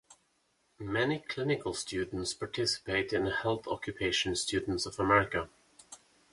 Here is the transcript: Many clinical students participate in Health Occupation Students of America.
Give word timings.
Many 0.79 1.19
clinical 1.19 1.75
students 1.75 2.33
participate 2.33 3.13
in 3.13 3.27
Health 3.27 3.67
Occupation 3.67 4.35
Students 4.35 4.87
of 4.87 4.99
America. 4.99 5.47